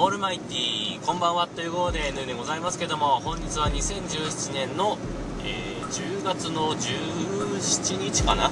[0.00, 4.96] オールマイティーこんばんはということで N でございますけども本日は2017年の、
[5.42, 8.48] えー、10月の17日かな、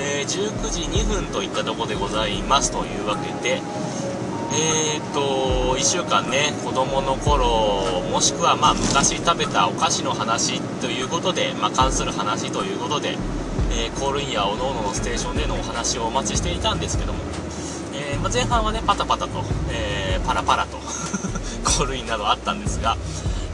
[0.00, 3.60] えー、19時2分といったところでございますというわけで
[4.56, 13.18] えー、っと1週間ね子供の頃もしくはまあ昔食べたお菓子の話ということで、まあ、関する話ということで、
[13.70, 17.18] えー、コールインやおのおののステーションでのお話をお待ちしていたんですけども
[17.96, 20.78] え、まあ、前半はねパタパタと、えー、パラパラと
[21.64, 22.96] コールインなどあったんですが、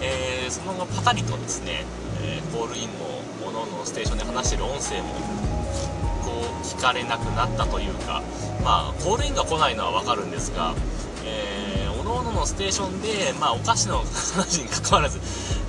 [0.01, 1.85] えー、その後パタリとですね、
[2.23, 5.15] えコールインも各々のステーションで話してる音声も
[6.25, 8.23] こう聞かれなくなったというか
[8.65, 10.75] まあコールインが来ないのは分かるんですが、
[11.25, 13.98] えー、各々のステーションで、まあ、お菓子の
[14.34, 15.19] 話にかかわらず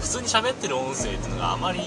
[0.01, 1.81] 普通に喋ってる音声っていうのがあまり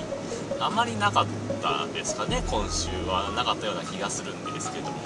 [0.60, 1.26] あまりなかっ
[1.62, 4.98] たですかね今週はなかったような気がするんですけども、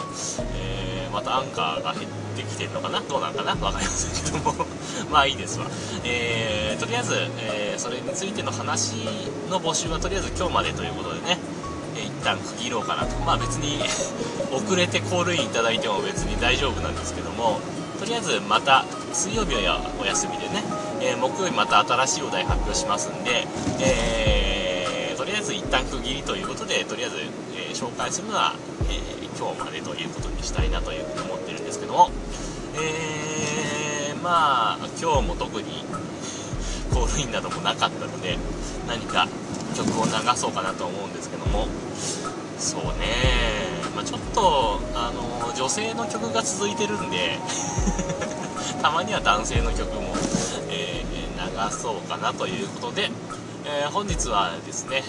[0.55, 4.67] えー、またアンカーが減ってきてるのかなどうなんかな分かりませんけども。
[5.11, 5.67] まあいいですわ、
[6.05, 8.95] えー、とりあえず、えー、それについての話
[9.49, 11.39] の募集はとりあえず今日までということでね、
[11.97, 13.17] え一旦区切ろうかなと。
[13.25, 13.81] まあ別に
[14.53, 17.61] 遅れてコールインいただいても別に大丈夫なんですけども。
[17.99, 20.65] とりあえずまた水曜日はお休みでね、
[21.03, 23.47] え木曜日また新しいお題発表しますんで、
[23.79, 24.60] えー
[25.51, 27.17] ず一旦区切りということでとりあえず、
[27.57, 28.55] えー、紹介するのは、
[28.89, 32.11] えー、今日までということにしたいなというふうに思ってるんですけども。
[32.73, 35.85] えー、まあ今日も特に
[36.95, 38.39] コールインなどもなかったので
[38.87, 39.27] 何か
[39.75, 41.67] 曲を流そうかなと思うんですけども。
[42.59, 47.39] そうね、まあ、ちょっとあの女性の曲が続いてるんで
[48.83, 50.15] たまには男性の曲も、
[50.69, 53.11] えー、流そうかなということで。
[53.63, 55.05] えー、本日はですね、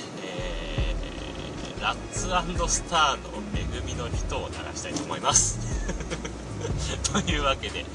[1.92, 5.60] ラッツスターの恵みの人を鳴らしたいと思います。
[7.12, 7.86] というわけで、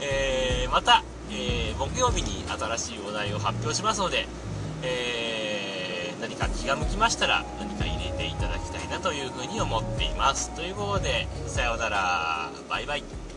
[0.00, 4.26] えー、また、えー木曜日に新しいお題を発表しますので、
[4.82, 10.50] え何か気が向きましたら何か入れていただきたいなというふうに思っています。
[10.54, 12.50] ということでさようなら。
[12.68, 13.33] バイバイ。